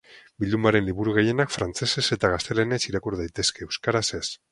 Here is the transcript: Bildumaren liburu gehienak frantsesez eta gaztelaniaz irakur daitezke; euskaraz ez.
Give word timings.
Bildumaren 0.43 0.85
liburu 0.85 1.11
gehienak 1.17 1.53
frantsesez 1.55 2.05
eta 2.17 2.31
gaztelaniaz 2.31 2.81
irakur 2.93 3.19
daitezke; 3.21 3.67
euskaraz 3.69 4.07
ez. 4.21 4.25